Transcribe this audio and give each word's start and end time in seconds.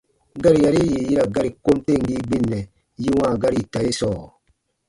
Gari 0.43 0.59
yari 0.65 0.79
yì 0.91 0.97
yi 1.07 1.13
ra 1.19 1.25
gari 1.35 1.49
kom 1.63 1.77
temgii 1.85 2.23
gbinnɛ 2.27 2.59
yi 3.01 3.09
wãa 3.17 3.39
gari 3.41 3.57
ita 3.63 3.79
ye 3.85 3.91
sɔɔ? 3.99 4.21